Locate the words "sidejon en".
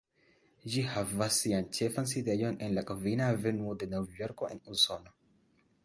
2.13-2.75